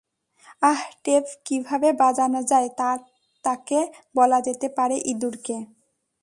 আহ, 0.61 0.81
tape 1.03 1.25
কিভাবে 1.45 1.89
বাজানো 2.01 2.41
যায় 2.43 2.69
তা 2.79 2.89
তাকে 3.43 3.79
বলা 4.15 4.39
যেতে 4.47 4.67
পারে 4.77 4.95
ইঁদুর 5.11 5.35
কে? 5.45 5.57